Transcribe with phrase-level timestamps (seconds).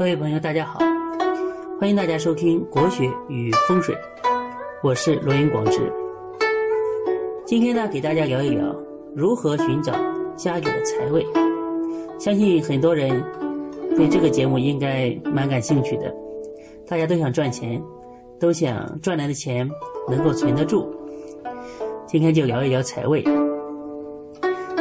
[0.00, 0.80] 各位朋友，大家好，
[1.78, 3.94] 欢迎大家收听国学与风水，
[4.82, 5.92] 我是罗云广志。
[7.44, 8.74] 今天呢，给大家聊一聊
[9.14, 9.92] 如何寻找
[10.34, 11.22] 家里的财位。
[12.18, 13.22] 相信很多人
[13.94, 16.10] 对这个节目应该蛮感兴趣的，
[16.88, 17.78] 大家都想赚钱，
[18.38, 19.70] 都想赚来的钱
[20.08, 20.90] 能够存得住。
[22.06, 23.22] 今天就聊一聊财位。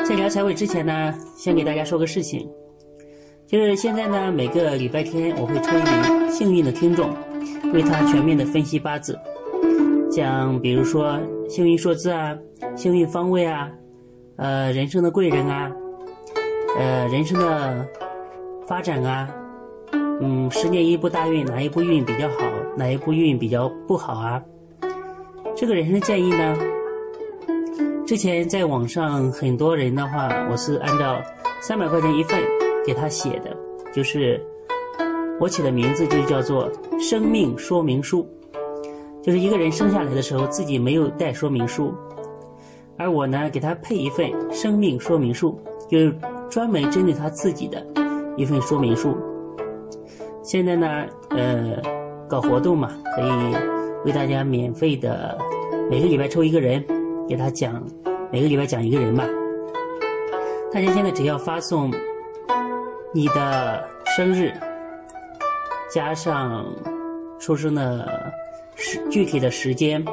[0.05, 2.49] 在聊财位之前呢，先给大家说个事情，
[3.49, 7.09] 就是现在呢，每个礼拜天我会抽一名幸运的听众，
[7.73, 9.17] 为他全面的分析八字，
[10.11, 12.37] 讲比如说幸运数字啊、
[12.75, 13.67] 幸运方位啊、
[14.35, 15.71] 呃人生的贵人啊、
[16.77, 17.83] 呃人生的
[18.67, 19.27] 发展啊，
[20.21, 22.35] 嗯，十年一部大运哪一部运比较好，
[22.77, 24.39] 哪一部运比较不好啊？
[25.55, 26.55] 这个人生建议呢？
[28.05, 31.19] 之前在网上很多人的话，我是按照
[31.61, 32.39] 三百块钱一份
[32.89, 33.55] 给他写的，
[33.93, 34.43] 就是
[35.39, 36.67] 我起的名字就叫做
[36.99, 38.27] “生命说明书”，
[39.21, 41.93] 就是一个人生下来的时候自己没有带说明书，
[42.97, 45.55] 而我呢给他配一份“生命说明书”，
[45.87, 46.11] 就是
[46.49, 47.85] 专门针对他自己的
[48.35, 49.15] 一份说明书。
[50.41, 51.79] 现在呢，呃，
[52.27, 53.55] 搞活动嘛，可以
[54.03, 55.37] 为大家免费的
[55.91, 56.83] 每个礼拜抽一个人。
[57.27, 57.85] 给他讲，
[58.31, 59.23] 每个礼拜讲一个人吧。
[60.71, 61.91] 大家现在只要发送
[63.11, 63.83] 你的
[64.15, 64.53] 生日，
[65.91, 66.65] 加上
[67.39, 68.31] 出生的
[68.75, 70.05] 时具体的时间，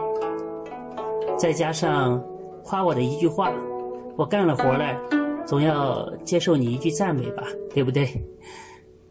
[1.38, 2.22] 再加上
[2.64, 3.52] 夸我的一句话，
[4.16, 4.98] 我干了活了，
[5.44, 7.42] 总要接受你一句赞美吧，
[7.74, 8.08] 对不对？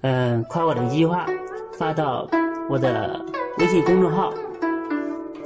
[0.02, 1.28] 嗯，夸我的一句话，
[1.78, 2.28] 发到
[2.68, 3.24] 我的
[3.60, 4.34] 微信公众号，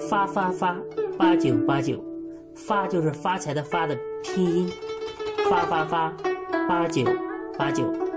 [0.09, 0.77] 发发发
[1.17, 2.01] 八九八九。
[2.55, 4.69] 发就是发财的发的拼音，
[5.49, 6.13] 发发发，
[6.67, 7.05] 八九
[7.57, 8.08] 八九。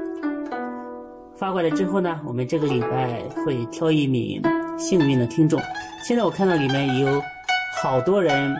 [1.42, 4.40] 发过来之后呢，我们这个礼拜会挑一名
[4.78, 5.60] 幸运的听众。
[6.06, 7.20] 现在我看到里面有
[7.82, 8.54] 好多人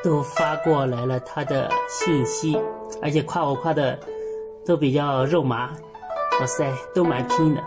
[0.00, 2.56] 都发过来了他的信息，
[3.02, 3.98] 而且夸我夸的
[4.64, 5.72] 都比较肉麻，
[6.38, 7.60] 哇塞，都蛮拼的。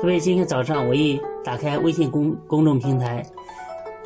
[0.00, 3.22] 特别今天早上我一打开微信公公众平台，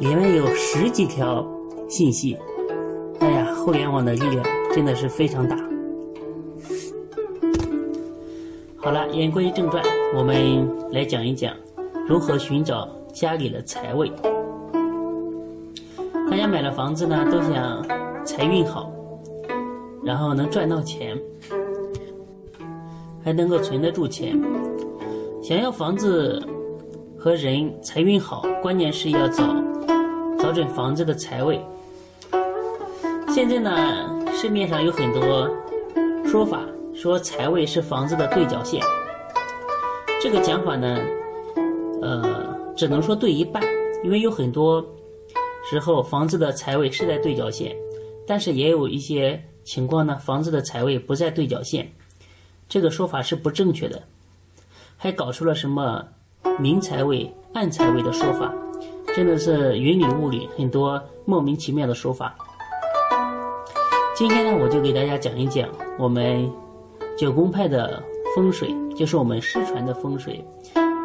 [0.00, 1.46] 里面有十几条。
[1.88, 2.36] 信息，
[3.20, 4.44] 哎呀，互联网的力量
[4.74, 5.56] 真的是非常大。
[8.86, 9.82] 好了，言归正传，
[10.14, 11.52] 我们来讲一讲
[12.06, 14.08] 如何寻找家里的财位。
[16.30, 17.84] 大家买了房子呢，都想
[18.24, 18.92] 财运好，
[20.04, 21.20] 然后能赚到钱，
[23.24, 24.40] 还能够存得住钱。
[25.42, 26.40] 想要房子
[27.18, 29.42] 和人财运好，关键是要找
[30.38, 31.60] 找准房子的财位。
[33.30, 35.50] 现在呢，市面上有很多
[36.24, 36.60] 说法，
[37.06, 38.82] 说财位是房子的对角线。
[40.20, 40.98] 这个讲法呢，
[42.02, 43.62] 呃，只能说对一半，
[44.02, 44.84] 因为有很多
[45.70, 47.76] 时候房子的财位是在对角线，
[48.26, 51.88] 但是也有一些情况呢，房子的财位不在对角线，
[52.68, 54.02] 这个说法是不正确的，
[54.96, 56.04] 还搞出了什么
[56.58, 58.52] 明财位、暗财位的说法，
[59.14, 62.34] 真的是云里雾里，很多莫名其妙的说法。
[64.16, 65.68] 今天呢，我就给大家讲一讲
[66.00, 66.50] 我们
[67.16, 68.02] 九宫派的
[68.34, 70.44] 风水，就是我们失传的风水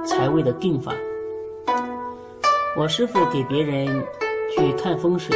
[0.06, 0.94] 财位的定法。
[2.76, 3.88] 我师傅给别人
[4.54, 5.34] 去看风水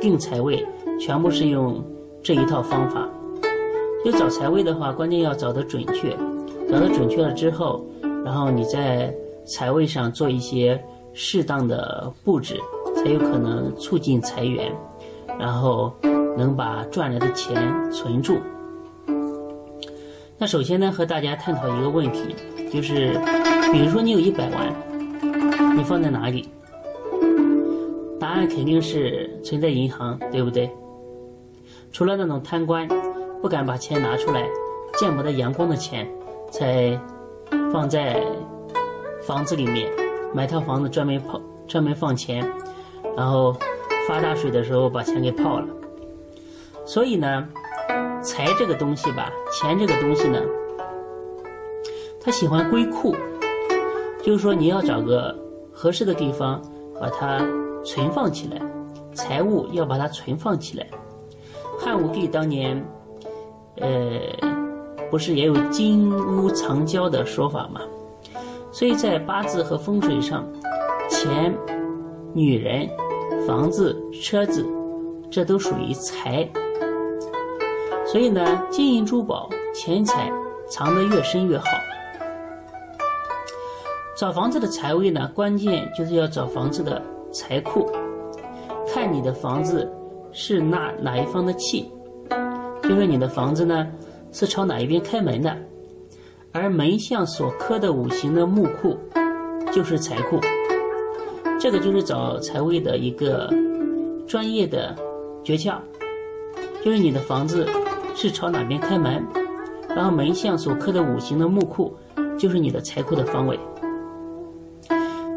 [0.00, 0.64] 定财位，
[1.00, 1.84] 全部是用
[2.22, 3.08] 这一套方法。
[4.04, 6.16] 就找财位的话，关键要找得准确，
[6.70, 7.84] 找得准确了之后，
[8.24, 9.12] 然后你在
[9.44, 10.80] 财位上做一些
[11.12, 12.54] 适当的布置，
[12.94, 14.72] 才有可能促进财源，
[15.40, 15.92] 然后。
[16.36, 18.36] 能把赚来的钱存住。
[20.40, 22.32] 那首先呢，和大家探讨一个问题，
[22.72, 23.18] 就是，
[23.72, 24.72] 比如说你有一百万，
[25.76, 26.48] 你放在哪里？
[28.20, 30.70] 答案肯定是存在银行，对不对？
[31.90, 32.86] 除了那种贪官
[33.42, 34.46] 不敢把钱拿出来，
[34.96, 36.08] 见不得阳光的钱，
[36.52, 36.96] 才
[37.72, 38.22] 放在
[39.26, 39.90] 房子里面，
[40.32, 42.48] 买套房子专门泡专门放钱，
[43.16, 43.56] 然后
[44.06, 45.66] 发大水的时候把钱给泡了。
[46.84, 47.44] 所以呢，
[48.20, 50.40] 财这个东西吧，钱这个东西呢，
[52.20, 53.14] 他喜欢归库，
[54.22, 55.34] 就是说你要找个
[55.72, 56.60] 合适的地方
[57.00, 57.38] 把它
[57.84, 58.60] 存放起来，
[59.14, 60.86] 财物要把它存放起来。
[61.78, 62.84] 汉武帝当年，
[63.76, 63.88] 呃，
[65.10, 67.80] 不是也有金屋藏娇的说法吗？
[68.72, 70.44] 所以在八字和风水上，
[71.08, 71.56] 钱、
[72.34, 72.88] 女人、
[73.46, 74.66] 房子、车子，
[75.30, 76.48] 这都属于财。
[78.10, 80.32] 所以呢，金银珠宝、钱财
[80.66, 81.66] 藏得越深越好。
[84.16, 87.86] 找房子的财位呢，关键就是要找房子的财库，
[88.92, 89.92] 看你的房子
[90.32, 91.92] 是纳哪一方的气，
[92.82, 93.86] 就是你的房子呢
[94.32, 95.54] 是朝哪一边开门的，
[96.50, 98.96] 而门向所克的五行的木库
[99.70, 100.40] 就是财库，
[101.60, 103.52] 这个就是找财位的一个
[104.26, 104.96] 专业的
[105.44, 105.76] 诀窍，
[106.82, 107.66] 就是你的房子
[108.20, 109.24] 是朝哪边开门，
[109.94, 111.96] 然后门向所刻的五行的木库
[112.36, 113.56] 就是你的财库的方位。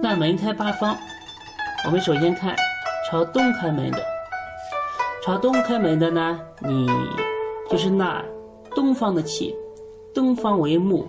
[0.01, 0.97] 那门开八方，
[1.85, 2.55] 我们首先看
[3.07, 3.99] 朝东开门的。
[5.23, 6.89] 朝东开门的呢，你
[7.69, 8.25] 就是纳
[8.73, 9.55] 东方的气，
[10.11, 11.07] 东方为木，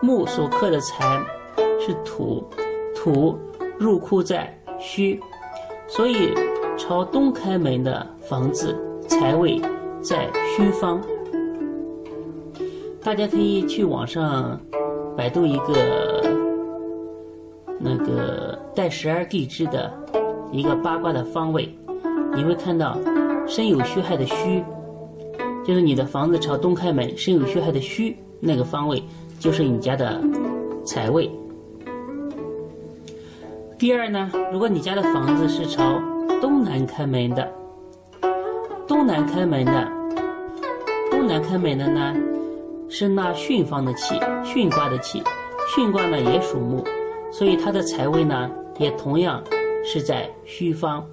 [0.00, 1.20] 木所克的财
[1.80, 2.48] 是土，
[2.94, 3.36] 土
[3.76, 5.18] 入库在戌，
[5.88, 6.32] 所以
[6.78, 8.72] 朝东开门的房子
[9.08, 9.60] 财位
[10.08, 11.02] 在戌方。
[13.02, 14.60] 大家可以去网上
[15.16, 15.74] 百度一个。
[17.78, 19.92] 那个带十二地支的
[20.50, 21.68] 一个八卦的方位，
[22.34, 22.96] 你会看到
[23.46, 24.64] 身有戌亥的戌，
[25.64, 29.02] 就是你的房子朝东开门，身有戌亥的戌那个方位
[29.38, 30.20] 就是你家的
[30.84, 31.30] 财位。
[33.78, 36.00] 第二呢，如果你家的房子是朝
[36.40, 37.52] 东南开门的，
[38.88, 39.86] 东南开门的，
[41.36, 42.14] 南开门的呢
[42.88, 45.22] 是纳巽方的气，巽卦的气，
[45.76, 46.82] 巽卦呢也属木。
[47.30, 49.44] 所以它的财位呢，也同样
[49.84, 51.06] 是在虚方。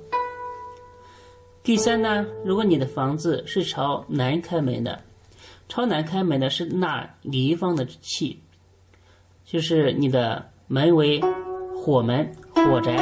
[1.62, 4.98] 第三呢，如果你的房子是朝南开门的，
[5.68, 8.40] 朝南开门的是纳离方的气，
[9.44, 11.22] 就是你的门为
[11.75, 12.96] 火门、火宅。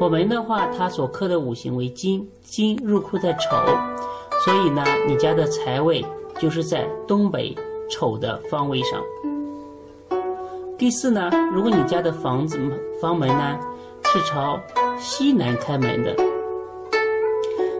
[0.00, 3.56] 火门的话，它所克的五行为金，金入库在丑，
[4.44, 6.04] 所以呢，你家的财位
[6.38, 7.54] 就是在东北
[7.88, 9.00] 丑的方位上。
[10.76, 12.58] 第四呢，如果你家的房子
[13.00, 13.56] 房门呢
[14.06, 14.58] 是朝
[14.98, 16.12] 西南开门的，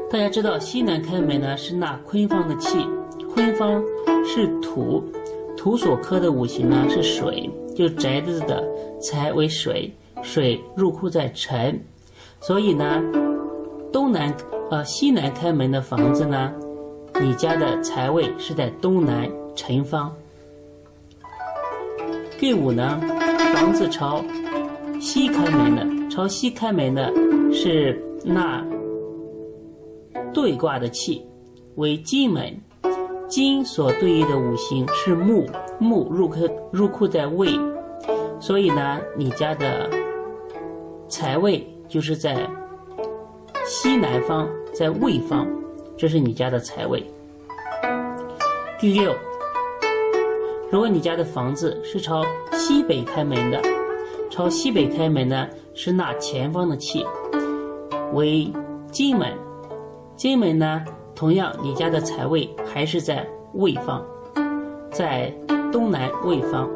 [0.09, 2.87] 大家知道西南开门呢是纳坤方的气，
[3.35, 3.83] 坤方
[4.25, 5.03] 是土，
[5.57, 8.63] 土所克的五行呢是水，就宅子的
[9.01, 9.93] 财为水，
[10.23, 11.77] 水入库在辰，
[12.39, 13.03] 所以呢
[13.93, 14.33] 东南
[14.73, 16.51] 呃西南开门的房子呢，
[17.21, 20.11] 你家的财位是在东南辰方。
[22.39, 22.99] 第五呢，
[23.55, 24.25] 房子朝
[24.99, 27.13] 西开门的，朝西开门的
[27.53, 28.65] 是纳
[30.33, 31.23] 对卦的气，
[31.75, 32.59] 为金门，
[33.29, 35.47] 金所对应的五行是木，
[35.79, 37.51] 木入库入库在未，
[38.41, 39.91] 所以呢，你家的
[41.11, 42.49] 财位就是在
[43.75, 45.49] 西南方，在未方，
[45.97, 47.03] 这是你家的财位。
[48.79, 49.15] 第六。
[50.71, 52.23] 如果你家的房子是朝
[52.53, 53.59] 西北开门的，
[54.31, 57.03] 朝西北开门呢是纳前方的气，
[58.13, 58.53] 为
[58.91, 59.33] 金门。
[60.17, 60.85] 金门呢，
[61.15, 64.05] 同样你家的财位还是在未方，
[64.91, 65.33] 在
[65.73, 66.69] 东南未方。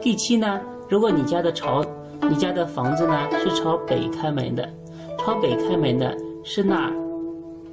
[0.00, 1.84] 第七呢，如果你家的朝
[2.22, 4.72] 你家的房子呢是朝北开门的，
[5.18, 6.90] 朝北开门的是那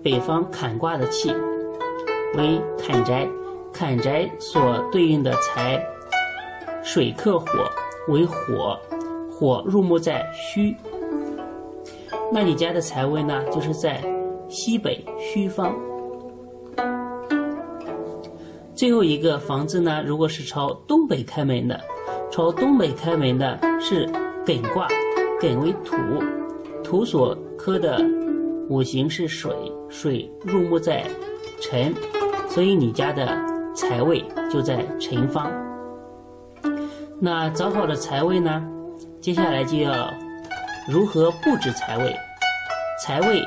[0.04, 1.34] 北方坎卦的气，
[2.36, 3.28] 为坎宅。
[3.78, 5.86] 坎宅所对应的财，
[6.82, 7.46] 水克火
[8.08, 8.80] 为火，
[9.30, 10.74] 火入木在戌。
[12.32, 14.02] 那你家的财位呢，就是在
[14.48, 15.76] 西北戌方。
[18.74, 21.78] 最后一个房子呢，如果是朝东北开门的，
[22.32, 24.08] 朝东北开门的是
[24.46, 24.88] 艮卦，
[25.42, 25.98] 艮为土，
[26.86, 28.00] 土所克的
[28.70, 29.52] 五行是水，
[29.90, 31.04] 水入木在
[31.60, 31.94] 辰，
[32.48, 33.28] 所以你家的。
[33.78, 35.52] 财位就在辰方。
[37.20, 38.66] 那找好了财位呢，
[39.20, 40.10] 接下来就要
[40.88, 42.16] 如何布置财位？
[43.04, 43.44] 财位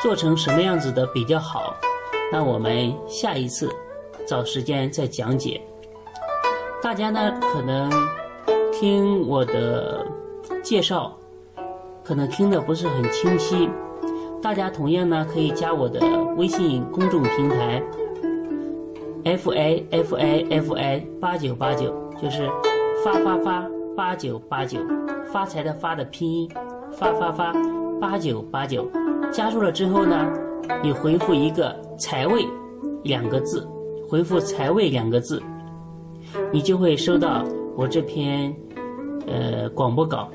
[0.00, 1.74] 做成什么样子的比较好？
[2.30, 3.68] 那我们下一次
[4.24, 5.60] 找时间再讲解。
[6.80, 7.90] 大家呢可能
[8.72, 10.06] 听我的
[10.62, 11.12] 介绍，
[12.06, 13.68] 可能听的不是很清晰。
[14.40, 16.00] 大家同样呢可以加我的
[16.36, 17.82] 微信公众平台。
[19.24, 22.48] f a f a f a 八九八九就是
[23.04, 24.78] 发发发八九八九
[25.32, 26.48] 发财的发的拼音
[26.92, 27.52] 发发发
[28.00, 28.88] 八九八九
[29.32, 30.32] 加入了之后呢，
[30.80, 32.46] 你回复一个财位
[33.02, 33.66] 两个字，
[34.08, 35.42] 回复财位两个字，
[36.52, 37.42] 你就会收到
[37.76, 38.54] 我这篇
[39.26, 40.30] 呃广播稿。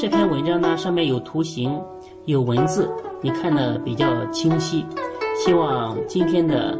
[0.00, 1.78] 这篇文章呢上面有图形
[2.24, 2.90] 有文字，
[3.20, 4.82] 你看的比较清晰。
[5.36, 6.74] 希望今天的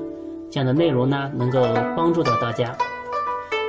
[0.49, 1.61] 讲的内容呢，能够
[1.95, 2.75] 帮助到大家。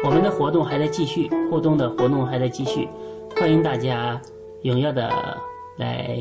[0.06, 2.88] 我们的活动还在继续，互动的活动还在继续，
[3.36, 4.22] 欢迎大家
[4.64, 5.12] 踊跃的
[5.76, 6.18] 来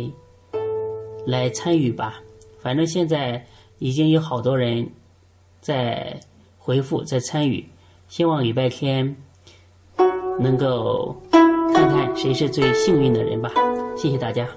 [1.25, 2.21] 来参与吧。
[2.59, 3.47] 反正现在
[3.79, 4.85] 已经有好多人
[5.61, 6.19] 在
[6.59, 7.65] 回复，在参与，
[8.09, 9.15] 希望礼拜天
[10.41, 11.15] 能够
[11.73, 13.53] 看看谁是最幸运的人吧。
[13.97, 14.49] 谢谢大家。